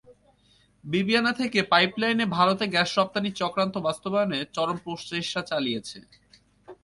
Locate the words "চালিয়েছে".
5.51-5.97